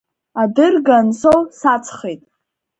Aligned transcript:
Адырга 0.41 0.95
ансоу 1.01 1.39
саҵхеит. 1.59 2.21